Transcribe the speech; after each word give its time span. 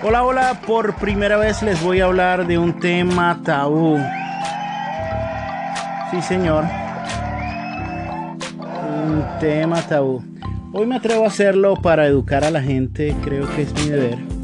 Hola, 0.00 0.22
hola, 0.22 0.60
por 0.66 0.94
primera 0.94 1.36
vez 1.36 1.60
les 1.62 1.82
voy 1.82 2.00
a 2.00 2.06
hablar 2.06 2.46
de 2.46 2.56
un 2.56 2.78
tema 2.80 3.40
tabú. 3.44 3.98
Sí, 6.10 6.22
señor. 6.22 6.64
Un 9.06 9.24
tema 9.40 9.82
tabú. 9.82 10.22
Hoy 10.72 10.86
me 10.86 10.96
atrevo 10.96 11.24
a 11.24 11.28
hacerlo 11.28 11.74
para 11.74 12.06
educar 12.06 12.44
a 12.44 12.50
la 12.50 12.62
gente, 12.62 13.14
creo 13.22 13.46
que 13.54 13.62
es 13.62 13.74
mi 13.74 13.90
deber. 13.90 14.37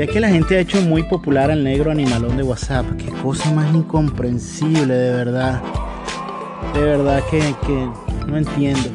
Ya 0.00 0.06
que 0.06 0.18
la 0.18 0.30
gente 0.30 0.56
ha 0.56 0.60
hecho 0.60 0.80
muy 0.80 1.02
popular 1.02 1.50
al 1.50 1.62
negro 1.62 1.90
animalón 1.90 2.34
de 2.38 2.42
WhatsApp. 2.42 2.86
Qué 2.96 3.12
cosa 3.22 3.52
más 3.52 3.70
incomprensible, 3.74 4.94
de 4.94 5.14
verdad. 5.14 5.60
De 6.72 6.80
verdad 6.80 7.22
que, 7.30 7.38
que 7.66 7.86
no 8.26 8.38
entiendo. 8.38 8.88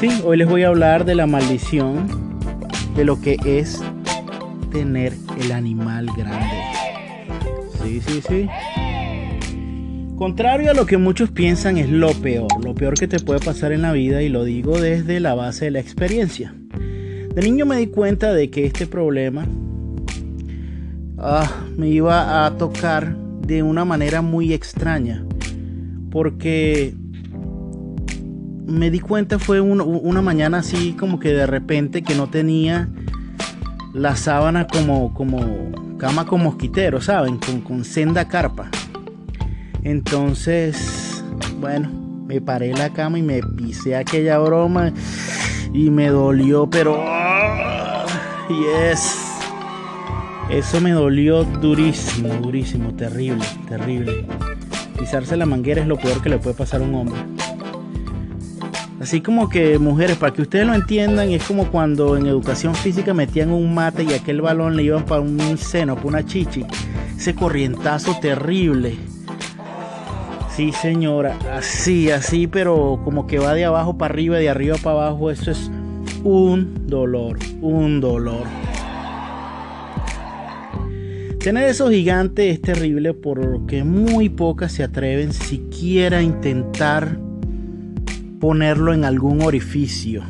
Sí, 0.00 0.22
hoy 0.24 0.38
les 0.38 0.48
voy 0.48 0.62
a 0.62 0.68
hablar 0.68 1.04
de 1.04 1.14
la 1.14 1.26
maldición 1.26 2.08
de 2.96 3.04
lo 3.04 3.20
que 3.20 3.36
es 3.44 3.82
tener 4.72 5.12
el 5.38 5.52
animal 5.52 6.06
grande. 6.16 6.62
Sí, 7.82 8.00
sí, 8.00 8.22
sí. 8.26 8.48
Contrario 10.16 10.70
a 10.70 10.74
lo 10.74 10.86
que 10.86 10.96
muchos 10.96 11.30
piensan 11.30 11.76
es 11.76 11.90
lo 11.90 12.14
peor, 12.14 12.64
lo 12.64 12.74
peor 12.74 12.94
que 12.94 13.06
te 13.06 13.20
puede 13.20 13.40
pasar 13.40 13.70
en 13.72 13.82
la 13.82 13.92
vida 13.92 14.22
y 14.22 14.30
lo 14.30 14.44
digo 14.44 14.80
desde 14.80 15.20
la 15.20 15.34
base 15.34 15.66
de 15.66 15.72
la 15.72 15.80
experiencia. 15.80 16.54
De 16.72 17.42
niño 17.42 17.66
me 17.66 17.76
di 17.76 17.88
cuenta 17.88 18.32
de 18.32 18.48
que 18.48 18.64
este 18.64 18.86
problema 18.86 19.46
ah, 21.20 21.48
me 21.76 21.88
iba 21.88 22.46
a 22.46 22.56
tocar 22.56 23.16
de 23.16 23.62
una 23.62 23.84
manera 23.84 24.22
muy 24.22 24.52
extraña. 24.52 25.24
Porque 26.10 26.94
me 28.66 28.90
di 28.90 29.00
cuenta 29.00 29.38
fue 29.38 29.60
una 29.60 30.22
mañana 30.22 30.58
así 30.58 30.92
como 30.92 31.18
que 31.18 31.32
de 31.32 31.46
repente 31.46 32.02
que 32.02 32.14
no 32.14 32.28
tenía 32.28 32.88
la 33.92 34.16
sábana 34.16 34.66
como, 34.66 35.12
como 35.14 35.96
cama 35.98 36.24
con 36.24 36.42
mosquitero, 36.42 37.00
¿saben? 37.00 37.38
Con, 37.38 37.60
con 37.60 37.84
senda 37.84 38.28
carpa. 38.28 38.70
Entonces, 39.82 41.24
bueno, 41.60 41.90
me 42.26 42.40
paré 42.40 42.72
la 42.72 42.90
cama 42.90 43.18
y 43.18 43.22
me 43.22 43.42
pisé 43.42 43.96
aquella 43.96 44.38
broma 44.38 44.92
y 45.72 45.90
me 45.90 46.08
dolió, 46.08 46.68
pero... 46.68 47.02
Yes. 48.48 49.29
Eso 50.50 50.80
me 50.80 50.90
dolió 50.90 51.44
durísimo, 51.44 52.28
durísimo, 52.34 52.92
terrible, 52.94 53.44
terrible. 53.68 54.26
Pisarse 54.98 55.36
la 55.36 55.46
manguera 55.46 55.80
es 55.80 55.86
lo 55.86 55.96
peor 55.96 56.20
que 56.20 56.28
le 56.28 56.38
puede 56.38 56.56
pasar 56.56 56.80
a 56.80 56.84
un 56.84 56.94
hombre. 56.96 57.20
Así 59.00 59.20
como 59.20 59.48
que 59.48 59.78
mujeres, 59.78 60.16
para 60.16 60.34
que 60.34 60.42
ustedes 60.42 60.66
lo 60.66 60.74
entiendan, 60.74 61.30
es 61.30 61.44
como 61.44 61.70
cuando 61.70 62.16
en 62.16 62.26
educación 62.26 62.74
física 62.74 63.14
metían 63.14 63.52
un 63.52 63.72
mate 63.72 64.02
y 64.02 64.12
aquel 64.12 64.42
balón 64.42 64.76
le 64.76 64.82
iban 64.82 65.04
para 65.04 65.20
un 65.20 65.56
seno, 65.56 65.94
para 65.94 66.08
una 66.08 66.26
chichi. 66.26 66.66
Ese 67.16 67.34
corrientazo 67.34 68.18
terrible. 68.20 68.96
Sí, 70.56 70.72
señora, 70.72 71.38
así, 71.56 72.10
así, 72.10 72.48
pero 72.48 73.00
como 73.04 73.28
que 73.28 73.38
va 73.38 73.54
de 73.54 73.64
abajo 73.64 73.96
para 73.96 74.12
arriba, 74.12 74.36
de 74.38 74.50
arriba 74.50 74.76
para 74.82 75.06
abajo, 75.06 75.30
eso 75.30 75.52
es 75.52 75.70
un 76.24 76.88
dolor, 76.88 77.38
un 77.62 78.00
dolor. 78.00 78.42
Tener 81.42 81.70
esos 81.70 81.90
gigantes 81.90 82.52
es 82.52 82.60
terrible 82.60 83.14
porque 83.14 83.82
muy 83.82 84.28
pocas 84.28 84.72
se 84.72 84.84
atreven 84.84 85.32
siquiera 85.32 86.18
a 86.18 86.22
intentar 86.22 87.18
ponerlo 88.38 88.92
en 88.92 89.06
algún 89.06 89.40
orificio. 89.40 90.22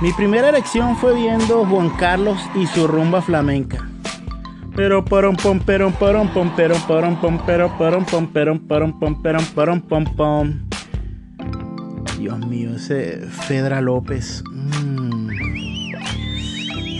Mi 0.00 0.12
primera 0.12 0.50
elección 0.50 0.96
fue 0.96 1.16
viendo 1.16 1.66
Juan 1.66 1.90
Carlos 1.98 2.38
y 2.54 2.68
su 2.68 2.86
rumba 2.86 3.22
flamenca. 3.22 3.88
Pero 4.76 5.00
un 5.00 5.36
pom 5.36 5.58
pero 5.66 5.88
un 5.88 5.92
pom 5.94 5.98
pero 6.06 6.22
un 6.22 6.28
pom 6.28 6.52
pero 6.54 6.76
un 6.76 7.16
pom 7.16 7.38
pero 7.44 7.66
un 7.96 8.04
pom 9.00 9.20
pero 9.52 9.72
un 9.72 9.80
pom 9.80 10.04
pom. 10.16 10.60
Dios 12.20 12.46
mío, 12.46 12.76
ese 12.76 13.26
Fedra 13.48 13.80
López. 13.80 14.44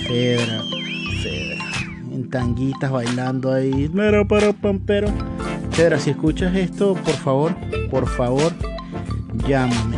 Fedra, 0.09 0.63
Fedra. 0.63 0.86
Tanguitas 2.27 2.91
bailando 2.91 3.53
ahí. 3.53 3.91
Pero 3.95 4.27
pero 4.29 4.53
pom 4.53 4.81
pero. 4.85 5.09
Fedra, 5.71 5.99
si 5.99 6.11
escuchas 6.11 6.55
esto, 6.57 6.95
por 6.95 7.15
favor, 7.15 7.55
por 7.91 8.09
favor, 8.09 8.53
llámame. 9.47 9.97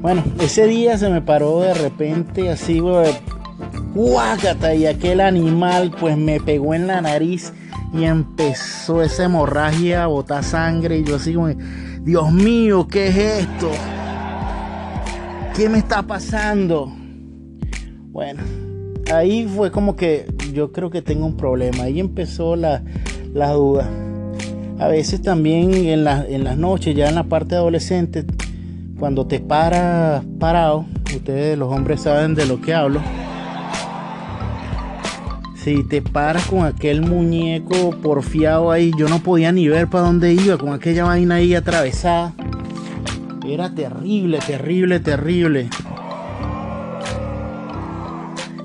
Bueno, 0.00 0.22
ese 0.40 0.66
día 0.66 0.96
se 0.96 1.10
me 1.10 1.20
paró 1.20 1.60
de 1.60 1.74
repente 1.74 2.48
así, 2.48 2.80
guácata, 3.94 4.74
y 4.74 4.86
aquel 4.86 5.20
animal 5.20 5.90
pues 5.98 6.16
me 6.16 6.38
pegó 6.40 6.74
en 6.74 6.86
la 6.86 7.00
nariz 7.00 7.52
y 7.92 8.04
empezó 8.04 9.02
esa 9.02 9.24
hemorragia 9.24 10.04
a 10.04 10.06
botar 10.06 10.44
sangre 10.44 10.98
y 10.98 11.04
yo 11.04 11.16
así 11.16 11.34
como, 11.34 11.48
Dios 12.02 12.32
mío, 12.32 12.86
¿qué 12.88 13.08
es 13.08 13.16
esto? 13.16 13.70
¿Qué 15.56 15.70
me 15.70 15.78
está 15.78 16.02
pasando? 16.02 16.92
Bueno, 18.10 18.42
ahí 19.10 19.48
fue 19.48 19.70
como 19.70 19.96
que 19.96 20.26
yo 20.52 20.70
creo 20.70 20.90
que 20.90 21.00
tengo 21.00 21.24
un 21.24 21.38
problema. 21.38 21.84
Ahí 21.84 21.98
empezó 21.98 22.56
la, 22.56 22.82
duda. 23.32 23.88
A 24.78 24.88
veces 24.88 25.22
también 25.22 25.72
en, 25.72 26.06
en 26.06 26.44
las 26.44 26.58
noches, 26.58 26.94
ya 26.94 27.08
en 27.08 27.14
la 27.14 27.24
parte 27.24 27.54
adolescente, 27.54 28.26
cuando 28.98 29.26
te 29.26 29.40
paras 29.40 30.22
parado, 30.38 30.84
ustedes 31.14 31.56
los 31.56 31.72
hombres 31.72 32.02
saben 32.02 32.34
de 32.34 32.44
lo 32.44 32.60
que 32.60 32.74
hablo. 32.74 33.00
Si 35.54 35.84
te 35.84 36.02
paras 36.02 36.44
con 36.44 36.66
aquel 36.66 37.00
muñeco 37.00 37.92
porfiado 38.02 38.70
ahí, 38.70 38.92
yo 38.98 39.08
no 39.08 39.20
podía 39.20 39.52
ni 39.52 39.68
ver 39.68 39.88
para 39.88 40.04
dónde 40.04 40.34
iba, 40.34 40.58
con 40.58 40.74
aquella 40.74 41.04
vaina 41.04 41.36
ahí 41.36 41.54
atravesada. 41.54 42.34
Era 43.48 43.70
terrible, 43.70 44.40
terrible, 44.44 44.98
terrible. 44.98 45.70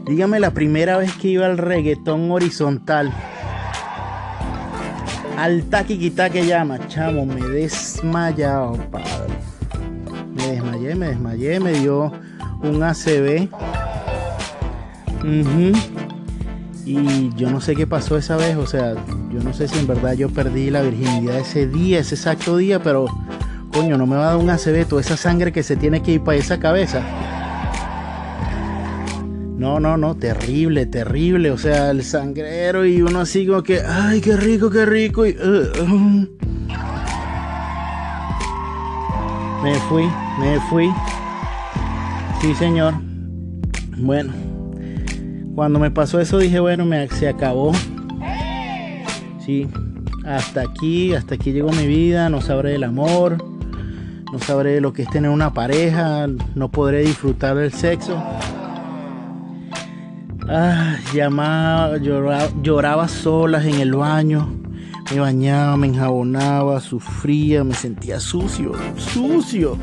Dígame 0.07 0.39
la 0.39 0.51
primera 0.51 0.97
vez 0.97 1.13
que 1.17 1.27
iba 1.27 1.45
al 1.45 1.59
reggaetón 1.59 2.31
horizontal. 2.31 3.13
Al 5.37 5.63
taquiquita 5.65 6.31
que 6.31 6.47
llama, 6.47 6.79
chamo, 6.87 7.27
me 7.27 7.41
desmayado, 7.41 8.73
padre. 8.91 9.35
Me 10.33 10.47
desmayé, 10.47 10.95
me 10.95 11.07
desmayé, 11.09 11.59
me 11.59 11.73
dio 11.73 12.11
un 12.63 12.81
ACB. 12.81 13.49
Y 16.85 17.29
yo 17.35 17.51
no 17.51 17.61
sé 17.61 17.75
qué 17.75 17.85
pasó 17.85 18.17
esa 18.17 18.35
vez, 18.35 18.57
o 18.57 18.66
sea, 18.66 18.95
yo 19.31 19.39
no 19.43 19.53
sé 19.53 19.67
si 19.67 19.77
en 19.77 19.85
verdad 19.85 20.13
yo 20.13 20.29
perdí 20.29 20.72
la 20.72 20.81
virginidad 20.81 21.37
ese 21.37 21.67
día, 21.67 21.99
ese 21.99 22.16
exacto 22.16 22.57
día, 22.57 22.81
pero 22.81 23.05
coño, 23.72 23.97
no 23.97 24.06
me 24.06 24.16
va 24.16 24.23
a 24.23 24.32
dar 24.32 24.38
un 24.38 24.50
ACB, 24.50 24.85
toda 24.88 25.02
esa 25.02 25.18
sangre 25.18 25.52
que 25.52 25.64
se 25.64 25.76
tiene 25.76 26.02
que 26.02 26.14
ir 26.14 26.23
para 26.23 26.38
esa 26.38 26.59
cabeza. 26.59 27.02
No, 29.62 29.79
no, 29.79 29.96
no, 29.96 30.16
terrible, 30.16 30.88
terrible. 30.88 31.52
O 31.52 31.58
sea, 31.59 31.91
el 31.91 32.03
sangrero 32.03 32.84
y 32.84 33.03
uno 33.03 33.20
así 33.20 33.46
como 33.46 33.62
que, 33.62 33.82
ay, 33.82 34.20
qué 34.20 34.35
rico, 34.35 34.72
qué 34.72 34.85
rico. 34.88 35.23
Y, 35.26 35.38
uh, 35.38 35.84
uh. 35.84 36.28
Me 39.62 39.76
fui, 39.88 40.09
me 40.40 40.59
fui. 40.68 40.90
Sí, 42.41 42.56
señor. 42.56 42.96
Bueno, 43.97 44.34
cuando 45.53 45.78
me 45.78 45.91
pasó 45.91 46.20
eso 46.20 46.40
dije, 46.40 46.59
bueno, 46.59 46.85
se 47.12 47.28
acabó. 47.28 47.72
Sí, 49.46 49.68
hasta 50.26 50.62
aquí, 50.62 51.14
hasta 51.14 51.35
aquí 51.35 51.52
llegó 51.52 51.72
mi 51.72 51.85
vida. 51.85 52.29
No 52.29 52.41
sabré 52.41 52.72
del 52.72 52.84
amor, 52.84 53.38
no 54.31 54.39
sabré 54.39 54.79
lo 54.79 54.93
que 54.93 55.01
es 55.03 55.09
tener 55.09 55.29
una 55.29 55.53
pareja, 55.53 56.25
no 56.55 56.72
podré 56.72 57.01
disfrutar 57.01 57.55
del 57.55 57.73
sexo. 57.73 58.17
Ah, 60.47 60.95
llamaba, 61.13 61.97
lloraba, 61.97 62.49
lloraba 62.61 63.07
solas 63.07 63.66
en 63.66 63.75
el 63.75 63.93
baño. 63.93 64.49
Me 65.11 65.19
bañaba, 65.19 65.75
me 65.75 65.87
enjabonaba, 65.87 66.79
sufría, 66.79 67.66
me 67.66 67.73
sentía 67.73 68.22
sucio, 68.22 68.72
sucio. 68.95 69.78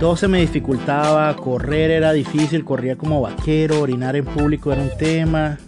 Todo 0.00 0.16
se 0.16 0.28
me 0.28 0.40
dificultaba, 0.40 1.34
correr 1.36 1.90
era 1.90 2.12
difícil, 2.12 2.64
corría 2.64 2.96
como 2.96 3.20
vaquero, 3.20 3.80
orinar 3.80 4.16
en 4.16 4.24
público 4.24 4.72
era 4.72 4.82
un 4.82 4.96
tema. 4.98 5.58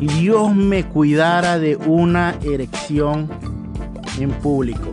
Y 0.00 0.08
Dios 0.08 0.54
me 0.54 0.84
cuidara 0.84 1.58
de 1.58 1.76
una 1.76 2.34
erección 2.42 3.28
en 4.18 4.30
público. 4.30 4.92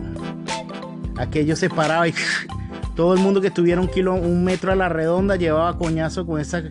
Aquello 1.16 1.56
se 1.56 1.70
paraba 1.70 2.08
y 2.08 2.14
Todo 2.94 3.12
el 3.12 3.20
mundo 3.20 3.40
que 3.40 3.48
estuviera 3.48 3.80
un, 3.80 3.88
kilo, 3.88 4.14
un 4.14 4.44
metro 4.44 4.70
a 4.70 4.76
la 4.76 4.88
redonda 4.88 5.34
llevaba 5.34 5.76
coñazo 5.76 6.24
con 6.24 6.40
esa 6.40 6.62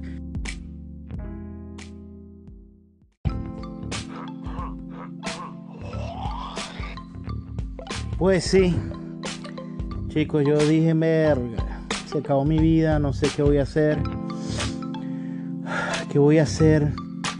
Pues 8.17 8.45
sí, 8.45 8.73
chicos, 10.07 10.45
yo 10.47 10.55
dije, 10.57 10.93
merga, 10.93 11.81
se 12.05 12.19
acabó 12.19 12.45
mi 12.45 12.57
vida, 12.57 12.97
no 12.97 13.11
sé 13.11 13.27
qué 13.35 13.43
voy 13.43 13.57
a 13.57 13.63
hacer. 13.63 13.97
¿Qué 16.09 16.19
voy 16.19 16.37
a 16.37 16.43
hacer? 16.43 16.93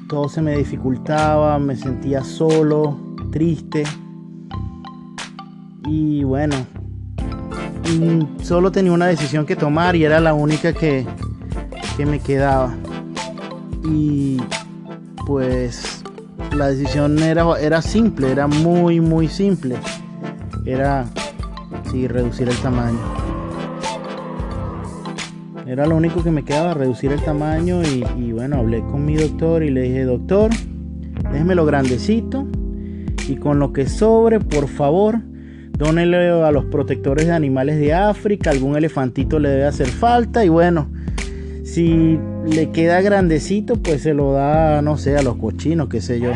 Todo 0.09 0.27
se 0.27 0.41
me 0.41 0.57
dificultaba, 0.57 1.57
me 1.57 1.77
sentía 1.77 2.21
solo, 2.21 3.15
triste. 3.31 3.85
Y 5.85 6.23
bueno, 6.23 6.55
solo 8.41 8.71
tenía 8.71 8.91
una 8.91 9.07
decisión 9.07 9.45
que 9.45 9.55
tomar 9.55 9.95
y 9.95 10.05
era 10.05 10.19
la 10.19 10.33
única 10.33 10.73
que, 10.73 11.05
que 11.97 12.05
me 12.05 12.19
quedaba. 12.19 12.73
Y 13.85 14.37
pues 15.27 16.03
la 16.55 16.67
decisión 16.67 17.19
era, 17.19 17.45
era 17.59 17.81
simple, 17.81 18.31
era 18.31 18.47
muy, 18.47 18.99
muy 18.99 19.27
simple 19.27 19.77
era 20.65 21.05
sí, 21.91 22.07
reducir 22.07 22.47
el 22.47 22.57
tamaño. 22.57 22.99
Era 25.65 25.85
lo 25.85 25.95
único 25.95 26.23
que 26.23 26.31
me 26.31 26.43
quedaba, 26.43 26.73
reducir 26.73 27.11
el 27.11 27.21
tamaño 27.21 27.81
y, 27.83 28.31
bueno, 28.31 28.57
hablé 28.57 28.81
con 28.81 29.05
mi 29.05 29.15
doctor 29.15 29.63
y 29.63 29.71
le 29.71 29.83
dije, 29.83 30.03
doctor, 30.03 30.51
déjemelo 31.31 31.65
grandecito 31.65 32.47
y 33.27 33.37
con 33.37 33.59
lo 33.59 33.71
que 33.71 33.87
sobre, 33.87 34.39
por 34.39 34.67
favor, 34.67 35.21
dónele 35.77 36.29
a 36.29 36.51
los 36.51 36.65
protectores 36.65 37.27
de 37.27 37.33
animales 37.33 37.79
de 37.79 37.93
África, 37.93 38.51
algún 38.51 38.75
elefantito 38.75 39.39
le 39.39 39.49
debe 39.49 39.65
hacer 39.65 39.87
falta 39.87 40.45
y 40.45 40.49
bueno, 40.49 40.89
si 41.63 42.19
le 42.45 42.71
queda 42.71 43.01
grandecito, 43.01 43.75
pues 43.75 44.01
se 44.01 44.13
lo 44.13 44.33
da, 44.33 44.81
no 44.81 44.97
sé, 44.97 45.17
a 45.17 45.21
los 45.21 45.37
cochinos, 45.37 45.89
qué 45.89 46.01
sé 46.01 46.19
yo. 46.19 46.31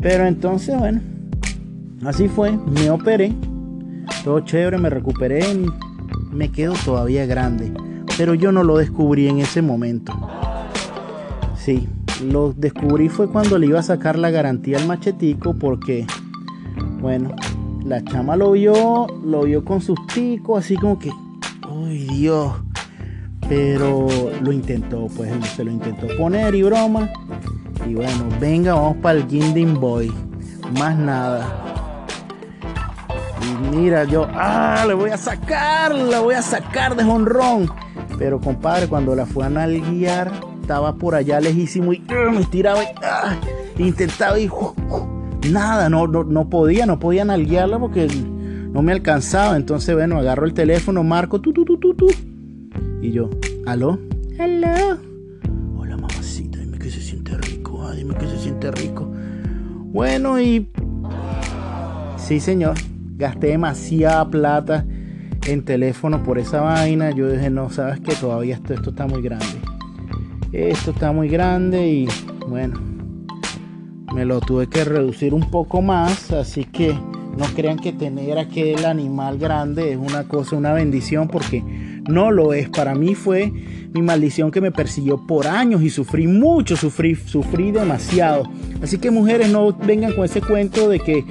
Pero 0.00 0.26
entonces, 0.26 0.78
bueno, 0.78 1.00
Así 2.04 2.28
fue, 2.28 2.52
me 2.52 2.90
operé, 2.90 3.34
todo 4.22 4.40
chévere, 4.40 4.78
me 4.78 4.88
recuperé, 4.88 5.42
me 6.30 6.52
quedo 6.52 6.74
todavía 6.84 7.26
grande, 7.26 7.72
pero 8.16 8.34
yo 8.34 8.52
no 8.52 8.62
lo 8.62 8.78
descubrí 8.78 9.26
en 9.26 9.40
ese 9.40 9.62
momento. 9.62 10.12
Sí, 11.56 11.88
lo 12.24 12.52
descubrí 12.52 13.08
fue 13.08 13.28
cuando 13.28 13.58
le 13.58 13.66
iba 13.66 13.80
a 13.80 13.82
sacar 13.82 14.16
la 14.16 14.30
garantía 14.30 14.78
al 14.78 14.86
machetico 14.86 15.54
porque, 15.54 16.06
bueno, 17.00 17.34
la 17.88 18.04
chama 18.04 18.36
lo 18.36 18.52
vio, 18.52 19.06
lo 19.24 19.42
vio 19.42 19.64
con 19.64 19.80
sus 19.80 19.98
ticos, 20.08 20.64
así 20.64 20.76
como 20.76 20.98
que, 20.98 21.10
¡ay 21.68 22.06
Dios! 22.06 22.52
Pero 23.48 24.06
lo 24.42 24.52
intentó, 24.52 25.06
pues 25.16 25.32
se 25.56 25.64
lo 25.64 25.70
intentó 25.70 26.06
poner 26.16 26.54
y 26.54 26.62
broma. 26.62 27.10
Y 27.86 27.94
bueno, 27.94 28.26
venga, 28.40 28.74
vamos 28.74 28.98
para 28.98 29.18
el 29.18 29.26
Ginding 29.26 29.80
Boy. 29.80 30.12
Más 30.78 30.98
nada 30.98 31.68
mira, 33.70 34.04
yo, 34.04 34.26
ah, 34.34 34.84
le 34.86 34.94
voy 34.94 35.10
a 35.10 35.16
sacar, 35.16 35.94
la 35.94 36.20
voy 36.20 36.34
a 36.34 36.42
sacar 36.42 36.96
de 36.96 37.04
jonrón. 37.04 37.70
Pero 38.18 38.40
compadre, 38.40 38.88
cuando 38.88 39.14
la 39.14 39.26
fue 39.26 39.44
a 39.46 39.48
guiar, 39.66 40.32
estaba 40.60 40.94
por 40.94 41.14
allá 41.14 41.40
lejísimo 41.40 41.92
y 41.92 42.04
uh, 42.10 42.30
me 42.32 42.40
estiraba 42.40 42.82
y 42.82 42.86
ah, 43.02 43.36
intentaba 43.78 44.38
y 44.38 44.48
nada, 45.50 45.88
no, 45.88 46.06
no, 46.06 46.50
podía, 46.50 46.86
no 46.86 46.98
podía 46.98 47.24
nalguearla 47.24 47.78
porque 47.78 48.08
no 48.72 48.82
me 48.82 48.92
alcanzaba. 48.92 49.56
Entonces, 49.56 49.94
bueno, 49.94 50.18
agarro 50.18 50.46
el 50.46 50.54
teléfono, 50.54 51.04
marco, 51.04 51.40
tu, 51.40 51.52
tu, 51.52 51.64
tu, 51.64 51.78
tu, 51.78 51.94
tu. 51.94 52.06
Y 53.02 53.12
yo, 53.12 53.30
¿aló? 53.66 53.98
Hello. 54.38 54.98
Hola, 55.76 55.96
mamacita, 55.96 56.58
dime 56.58 56.78
que 56.78 56.90
se 56.90 57.00
siente 57.00 57.36
rico, 57.36 57.82
ah, 57.86 57.94
dime 57.94 58.14
que 58.14 58.26
se 58.26 58.38
siente 58.38 58.70
rico. 58.70 59.10
Bueno, 59.92 60.40
y... 60.40 60.68
Sí, 62.16 62.40
señor 62.40 62.74
gasté 63.18 63.48
demasiada 63.48 64.30
plata 64.30 64.86
en 65.46 65.64
teléfono 65.64 66.22
por 66.22 66.38
esa 66.38 66.62
vaina. 66.62 67.10
Yo 67.10 67.28
dije, 67.28 67.50
no, 67.50 67.68
sabes 67.68 68.00
que 68.00 68.14
todavía 68.14 68.54
esto, 68.54 68.72
esto 68.72 68.90
está 68.90 69.06
muy 69.06 69.20
grande. 69.20 69.46
Esto 70.52 70.92
está 70.92 71.12
muy 71.12 71.28
grande 71.28 71.86
y 71.86 72.08
bueno, 72.48 72.80
me 74.12 74.24
lo 74.24 74.40
tuve 74.40 74.68
que 74.68 74.84
reducir 74.84 75.34
un 75.34 75.50
poco 75.50 75.82
más. 75.82 76.32
Así 76.32 76.64
que 76.64 76.92
no 76.92 77.44
crean 77.54 77.78
que 77.78 77.92
tener 77.92 78.38
aquel 78.38 78.84
animal 78.84 79.38
grande 79.38 79.92
es 79.92 79.98
una 79.98 80.24
cosa, 80.24 80.56
una 80.56 80.72
bendición, 80.72 81.28
porque 81.28 81.62
no 82.08 82.30
lo 82.30 82.52
es. 82.52 82.68
Para 82.68 82.94
mí 82.94 83.14
fue 83.14 83.52
mi 83.92 84.02
maldición 84.02 84.50
que 84.50 84.60
me 84.60 84.72
persiguió 84.72 85.26
por 85.26 85.46
años 85.46 85.82
y 85.82 85.90
sufrí 85.90 86.26
mucho, 86.26 86.76
sufrí, 86.76 87.14
sufrí 87.14 87.70
demasiado. 87.70 88.44
Así 88.82 88.98
que 88.98 89.10
mujeres, 89.10 89.50
no 89.50 89.72
vengan 89.72 90.14
con 90.14 90.24
ese 90.24 90.40
cuento 90.40 90.88
de 90.88 91.00
que 91.00 91.24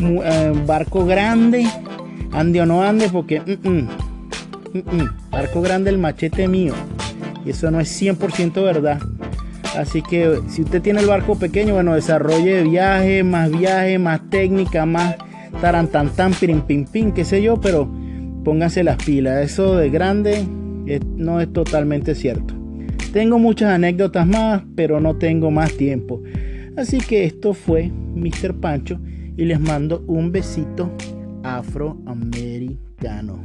eh, 0.00 0.52
barco 0.66 1.04
grande, 1.04 1.66
ande 2.32 2.60
o 2.60 2.66
no 2.66 2.82
ande, 2.82 3.08
porque 3.08 3.40
mm, 3.40 3.68
mm, 3.68 3.88
mm, 4.78 5.30
barco 5.30 5.62
grande 5.62 5.90
el 5.90 5.98
machete 5.98 6.48
mío. 6.48 6.74
Y 7.44 7.50
eso 7.50 7.70
no 7.70 7.80
es 7.80 8.00
100% 8.00 8.62
verdad. 8.62 9.00
Así 9.76 10.02
que 10.02 10.40
si 10.48 10.62
usted 10.62 10.82
tiene 10.82 11.00
el 11.00 11.06
barco 11.06 11.36
pequeño, 11.36 11.74
bueno, 11.74 11.94
desarrolle 11.94 12.62
viaje, 12.62 13.24
más 13.24 13.50
viaje, 13.50 13.98
más 13.98 14.28
técnica, 14.28 14.86
más 14.86 15.16
tarantantan, 15.60 16.32
pirin, 16.34 16.62
pim, 16.62 16.84
pim, 16.84 17.12
qué 17.12 17.24
sé 17.24 17.42
yo, 17.42 17.60
pero 17.60 17.88
pónganse 18.44 18.84
las 18.84 19.02
pilas. 19.02 19.44
Eso 19.44 19.76
de 19.76 19.90
grande 19.90 20.46
no 21.16 21.40
es 21.40 21.52
totalmente 21.52 22.14
cierto. 22.14 22.54
Tengo 23.12 23.38
muchas 23.38 23.70
anécdotas 23.70 24.26
más, 24.26 24.62
pero 24.74 25.00
no 25.00 25.16
tengo 25.16 25.50
más 25.50 25.76
tiempo. 25.76 26.22
Así 26.76 26.98
que 26.98 27.24
esto 27.24 27.54
fue 27.54 27.90
Mr. 28.14 28.54
Pancho 28.60 28.98
y 29.36 29.44
les 29.44 29.60
mando 29.60 30.04
un 30.06 30.32
besito 30.32 30.90
afroamericano. 31.42 33.40